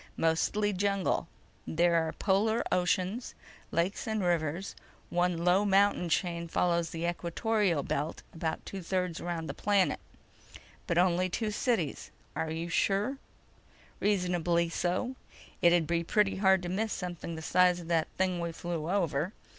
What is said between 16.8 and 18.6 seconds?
something the size of that thing we